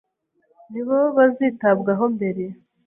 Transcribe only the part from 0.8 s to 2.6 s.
bo bazitabwaho mbere